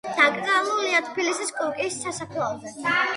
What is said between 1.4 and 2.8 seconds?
კუკიის სასაფლაოზე.